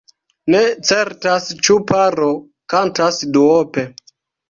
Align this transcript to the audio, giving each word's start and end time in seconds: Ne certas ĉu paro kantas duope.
Ne 0.53 0.61
certas 0.91 1.51
ĉu 1.69 1.79
paro 1.93 2.33
kantas 2.77 3.25
duope. 3.39 3.89